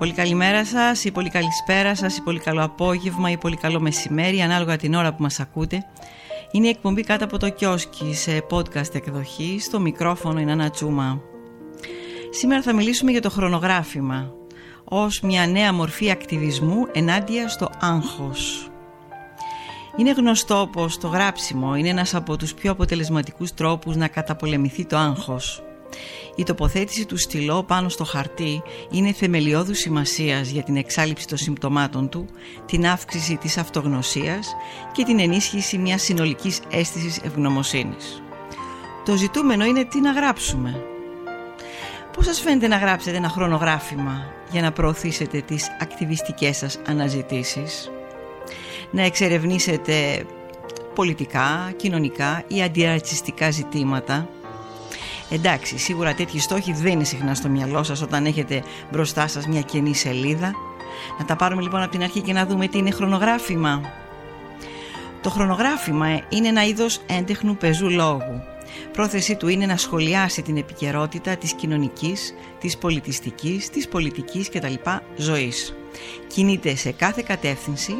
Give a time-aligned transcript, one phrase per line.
[0.00, 4.40] Πολύ καλημέρα σας ή πολύ καλησπέρα σας ή πολύ καλό απόγευμα ή πολύ καλό μεσημέρι
[4.40, 5.86] ανάλογα την ώρα που μας ακούτε.
[6.50, 9.58] Είναι η εκπομπή κάτω από το κιόσκι σε podcast εκδοχή.
[9.60, 11.20] Στο μικρόφωνο είναι ένα τσούμα.
[12.30, 14.32] Σήμερα θα μιλήσουμε για το χρονογράφημα
[14.84, 18.70] ως μια νέα μορφή ακτιβισμού ενάντια στο άγχος.
[19.96, 24.96] Είναι γνωστό πως το γράψιμο είναι ένας από τους πιο αποτελεσματικούς τρόπους να καταπολεμηθεί το
[24.96, 25.62] άγχος.
[26.34, 32.08] Η τοποθέτηση του στυλό πάνω στο χαρτί είναι θεμελιώδου σημασίας για την εξάλληψη των συμπτωμάτων
[32.08, 32.26] του,
[32.66, 34.54] την αύξηση της αυτογνωσίας
[34.92, 38.22] και την ενίσχυση μιας συνολικής αίσθησης ευγνωμοσύνης.
[39.04, 40.82] Το ζητούμενο είναι τι να γράψουμε.
[42.12, 47.90] Πώς σας φαίνεται να γράψετε ένα χρονογράφημα για να προωθήσετε τις ακτιβιστικές σας αναζητήσεις,
[48.90, 50.24] να εξερευνήσετε
[50.94, 54.28] πολιτικά, κοινωνικά ή αντιρατσιστικά ζητήματα,
[55.30, 59.60] Εντάξει, σίγουρα τέτοιοι στόχοι δεν είναι συχνά στο μυαλό σας όταν έχετε μπροστά σας μια
[59.60, 60.54] κενή σελίδα.
[61.18, 63.80] Να τα πάρουμε λοιπόν από την αρχή και να δούμε τι είναι χρονογράφημα.
[65.22, 68.42] Το χρονογράφημα είναι ένα είδος έντεχνου πεζού λόγου.
[68.92, 74.74] Πρόθεσή του είναι να σχολιάσει την επικαιρότητα της κοινωνικής, της πολιτιστικής, της πολιτικής κτλ.
[75.16, 75.74] ζωής.
[76.26, 77.94] Κινείται σε κάθε κατεύθυνση,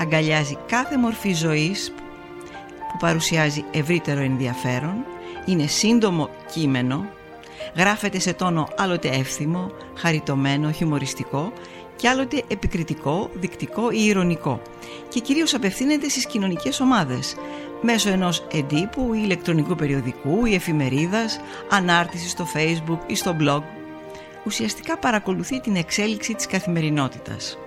[0.00, 1.92] αγκαλιάζει κάθε μορφή ζωής
[2.92, 4.94] που παρουσιάζει ευρύτερο ενδιαφέρον
[5.46, 7.08] είναι σύντομο κείμενο,
[7.76, 11.52] γράφεται σε τόνο άλλοτε εύθυμο, χαριτωμένο, χιουμοριστικό
[11.96, 14.60] και άλλοτε επικριτικό, δικτικό ή ηρωνικό
[15.08, 17.36] και κυρίως απευθύνεται στις κοινωνικές ομάδες
[17.80, 21.40] μέσω ενός εντύπου ή ηλεκτρονικού περιοδικού ή εφημερίδας,
[21.70, 23.62] ανάρτησης στο facebook ή στο blog.
[24.44, 27.58] Ουσιαστικά παρακολουθεί την εξέλιξη της καθημερινότητας.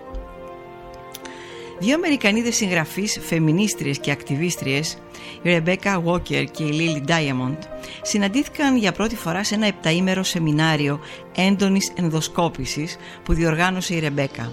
[1.81, 4.97] Δύο Αμερικανίδες συγγραφείς, φεμινίστριες και ακτιβίστριες,
[5.41, 7.57] η Ρεμπέκα Walker και η Λίλι Diamond,
[8.01, 10.99] συναντήθηκαν για πρώτη φορά σε ένα επταήμερο σεμινάριο
[11.35, 14.51] έντονης ενδοσκόπησης που διοργάνωσε η Ρεμπέκα.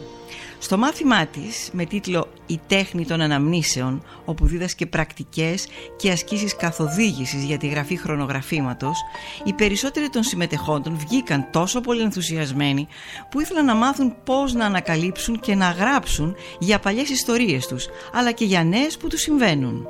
[0.59, 7.45] Στο μάθημά της με τίτλο «Η τέχνη των αναμνήσεων» όπου δίδασκε πρακτικές και ασκήσεις καθοδήγησης
[7.45, 8.99] για τη γραφή χρονογραφήματος
[9.45, 12.87] οι περισσότεροι των συμμετεχόντων βγήκαν τόσο πολύ ενθουσιασμένοι
[13.31, 18.33] που ήθελαν να μάθουν πώς να ανακαλύψουν και να γράψουν για παλιές ιστορίες τους αλλά
[18.33, 19.89] και για νέες που τους συμβαίνουν.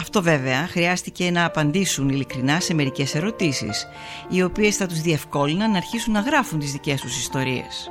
[0.00, 3.86] Αυτό βέβαια χρειάστηκε να απαντήσουν ειλικρινά σε μερικές ερωτήσεις
[4.28, 7.90] οι οποίες θα τους διευκόλυναν να αρχίσουν να γράφουν τις δικές τους ιστορίες.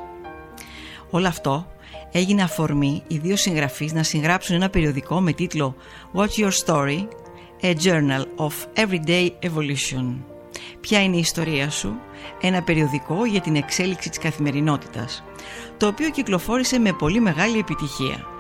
[1.10, 1.68] Όλο αυτό
[2.12, 5.76] έγινε αφορμή οι δύο συγγραφείς να συγγράψουν ένα περιοδικό με τίτλο
[6.14, 7.08] What's Your Story?
[7.62, 10.16] A Journal of Everyday Evolution.
[10.82, 11.96] Ποια είναι η ιστορία σου;
[12.42, 15.24] Ένα περιοδικό για την εξέλιξη της καθημερινότητας,
[15.78, 18.37] το οποίο κυκλοφόρησε με πολύ μεγάλη επιτυχία.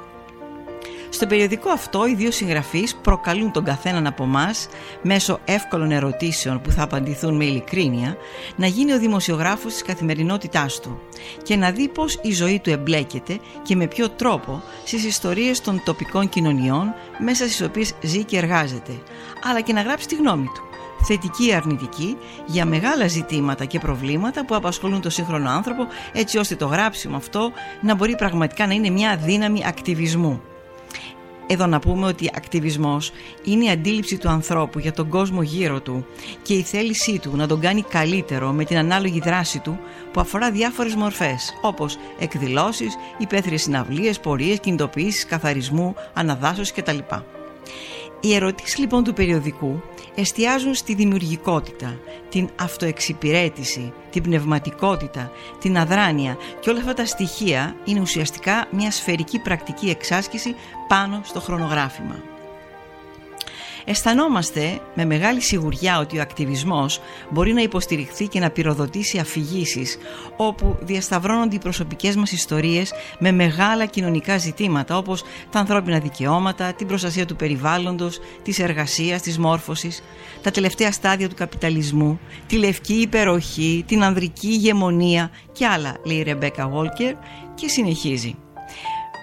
[1.17, 4.67] Στο περιοδικό αυτό οι δύο συγγραφείς προκαλούν τον καθέναν από εμάς
[5.01, 8.17] μέσω εύκολων ερωτήσεων που θα απαντηθούν με ειλικρίνεια
[8.55, 11.01] να γίνει ο δημοσιογράφος της καθημερινότητάς του
[11.43, 15.81] και να δει πώς η ζωή του εμπλέκεται και με ποιο τρόπο στις ιστορίες των
[15.85, 18.91] τοπικών κοινωνιών μέσα στις οποίες ζει και εργάζεται
[19.43, 20.61] αλλά και να γράψει τη γνώμη του
[21.05, 26.55] θετική ή αρνητική για μεγάλα ζητήματα και προβλήματα που απασχολούν τον σύγχρονο άνθρωπο έτσι ώστε
[26.55, 30.41] το γράψιμο αυτό να μπορεί πραγματικά να είναι μια δύναμη ακτιβισμού.
[31.47, 33.11] Εδώ να πούμε ότι ακτιβισμός
[33.43, 36.05] είναι η αντίληψη του ανθρώπου για τον κόσμο γύρω του
[36.41, 39.79] και η θέλησή του να τον κάνει καλύτερο με την ανάλογη δράση του
[40.11, 46.97] που αφορά διάφορες μορφές όπως εκδηλώσεις, υπαίθριες συναυλίες, πορείες, κινητοποιήσεις, καθαρισμού, αναδάσωσης κτλ.
[48.19, 49.81] Οι ερωτήσεις λοιπόν του περιοδικού
[50.15, 51.99] εστιάζουν στη δημιουργικότητα,
[52.29, 59.39] την αυτοεξυπηρέτηση, την πνευματικότητα, την αδράνεια και όλα αυτά τα στοιχεία είναι ουσιαστικά μια σφαιρική
[59.39, 60.55] πρακτική εξάσκηση
[60.87, 62.36] πάνω στο χρονογράφημα.
[63.89, 66.99] Αισθανόμαστε με μεγάλη σιγουριά ότι ο ακτιβισμός
[67.29, 69.97] μπορεί να υποστηριχθεί και να πυροδοτήσει αφηγήσεις
[70.37, 76.87] όπου διασταυρώνονται οι προσωπικές μας ιστορίες με μεγάλα κοινωνικά ζητήματα όπως τα ανθρώπινα δικαιώματα, την
[76.87, 80.03] προστασία του περιβάλλοντος, της εργασίας, της μόρφωσης,
[80.41, 86.23] τα τελευταία στάδια του καπιταλισμού, τη λευκή υπεροχή, την ανδρική ηγεμονία και άλλα, λέει η
[86.23, 87.13] Ρεμπέκα Βόλκερ
[87.55, 88.35] και συνεχίζει.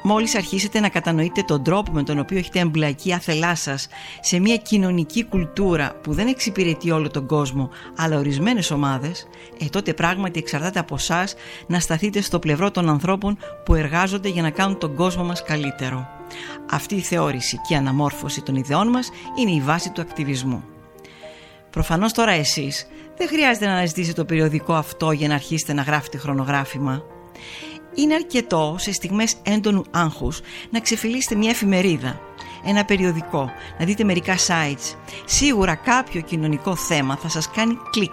[0.07, 3.89] Μόλις αρχίσετε να κατανοείτε τον τρόπο με τον οποίο έχετε εμπλακεί άθελά σας
[4.21, 9.27] σε μια κοινωνική κουλτούρα που δεν εξυπηρετεί όλο τον κόσμο αλλά ορισμένες ομάδες,
[9.59, 11.35] ε, τότε πράγματι εξαρτάται από εσάς
[11.67, 16.09] να σταθείτε στο πλευρό των ανθρώπων που εργάζονται για να κάνουν τον κόσμο μας καλύτερο.
[16.71, 20.65] Αυτή η θεώρηση και η αναμόρφωση των ιδεών μας είναι η βάση του ακτιβισμού.
[21.71, 22.87] Προφανώς τώρα εσείς
[23.17, 27.14] δεν χρειάζεται να αναζητήσετε το περιοδικό αυτό για να αρχίσετε να γράφετε χρονογράφημα.
[27.95, 32.21] Είναι αρκετό σε στιγμές έντονου άγχους να ξεφυλίσετε μια εφημερίδα,
[32.65, 34.97] ένα περιοδικό, να δείτε μερικά sites.
[35.25, 38.13] Σίγουρα κάποιο κοινωνικό θέμα θα σας κάνει κλικ.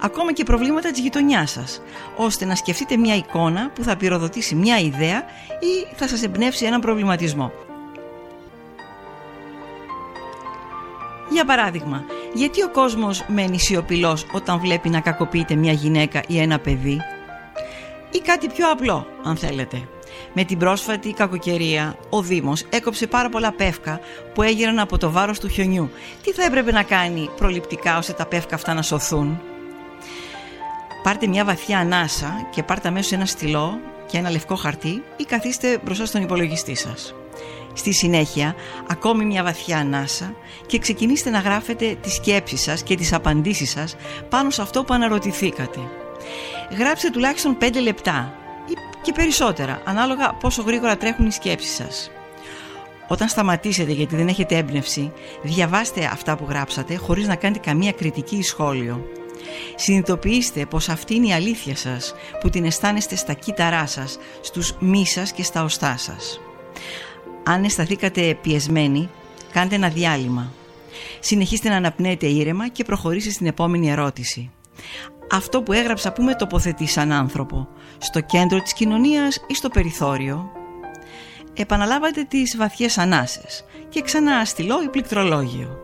[0.00, 1.82] ακόμα και προβλήματα της γειτονιάς σας,
[2.16, 5.24] ώστε να σκεφτείτε μια εικόνα που θα πυροδοτήσει μια ιδέα
[5.60, 7.52] ή θα σας εμπνεύσει έναν προβληματισμό.
[11.30, 12.04] Για παράδειγμα,
[12.34, 17.00] γιατί ο κόσμος μένει σιωπηλός όταν βλέπει να κακοποιείται μια γυναίκα ή ένα παιδί;
[18.16, 19.88] Ή κάτι πιο απλό αν θέλετε.
[20.32, 24.00] Με την πρόσφατη κακοκαιρία, ο Δήμος έκοψε πάρα πολλά πεύκα
[24.34, 25.90] που έγιναν από το βάρος του χιονιού.
[26.22, 29.40] Τι θα έπρεπε να κάνει προληπτικά ώστε τα πεύκα αυτά να σωθούν;
[31.02, 35.80] Πάρτε μια βαθιά ανάσα και πάρτε αμέσως ένα στυλό και ένα λευκό χαρτί ή καθίστε
[35.84, 37.14] μπροστά στον υπολογιστή σας.
[37.72, 38.54] Στη συνέχεια,
[38.88, 40.34] ακόμη μια βαθιά ανάσα
[40.66, 43.96] και ξεκινήστε να γράφετε τις σκέψεις σας και τις απαντήσεις σας
[44.28, 45.80] πάνω σε αυτό που αναρωτηθήκατε.
[46.70, 48.34] Γράψτε τουλάχιστον 5 λεπτά
[48.68, 48.72] ή
[49.02, 52.10] και περισσότερα, ανάλογα πόσο γρήγορα τρέχουν οι σκέψεις σας.
[53.08, 58.36] Όταν σταματήσετε γιατί δεν έχετε έμπνευση, διαβάστε αυτά που γράψατε χωρίς να κάνετε καμία κριτική
[58.36, 59.06] ή σχόλιο.
[59.74, 65.06] Συνειδητοποιήστε πως αυτή είναι η αλήθεια σας που την αισθάνεστε στα κύτταρά σας, στους μη
[65.06, 66.40] σας και στα οστά σας.
[67.44, 69.10] Αν αισθανθήκατε πιεσμένοι,
[69.52, 70.52] κάντε ένα διάλειμμα.
[71.20, 74.50] Συνεχίστε να αναπνέετε ήρεμα και προχωρήστε στην επόμενη ερώτηση.
[75.30, 77.68] Αυτό που έγραψα που με τοποθετεί σαν άνθρωπο,
[77.98, 80.50] στο κέντρο της κοινωνίας ή στο περιθώριο.
[81.54, 85.78] Επαναλάβατε τις βαθιές ανάσες και ξανά στυλό ή πληκτρολόγιο.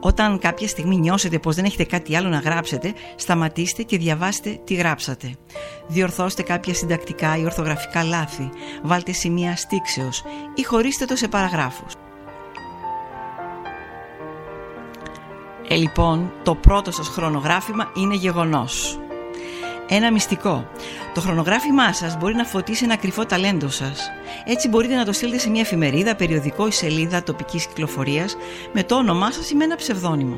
[0.00, 4.74] Όταν κάποια στιγμή νιώσετε πως δεν έχετε κάτι άλλο να γράψετε, σταματήστε και διαβάστε τι
[4.74, 5.34] γράψατε.
[5.86, 8.50] Διορθώστε κάποια συντακτικά ή ορθογραφικά λάθη,
[8.82, 10.24] βάλτε σημεία στήξεως
[10.54, 11.92] ή χωρίστε το σε παραγράφους.
[15.72, 18.98] Ε, λοιπόν, το πρώτο σας χρονογράφημα είναι γεγονός.
[19.88, 20.68] Ένα μυστικό.
[21.14, 24.10] Το χρονογράφημά σας μπορεί να φωτίσει ένα κρυφό ταλέντο σας.
[24.44, 28.36] Έτσι μπορείτε να το στείλετε σε μια εφημερίδα, περιοδικό ή σελίδα τοπικής κυκλοφορίας
[28.72, 30.36] με το όνομά σας ή με ένα ψευδόνυμο.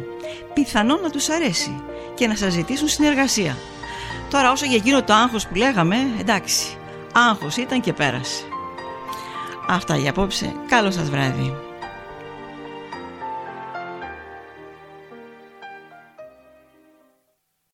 [0.55, 1.83] Πιθανόν να τους αρέσει
[2.15, 3.57] και να σας ζητήσουν συνεργασία.
[4.31, 6.77] Τώρα όσο για εκείνο το άγχος που λέγαμε, εντάξει,
[7.13, 8.45] άγχος ήταν και πέρασε.
[9.69, 10.55] Αυτά για απόψε.
[10.69, 11.72] Καλό σας βράδυ.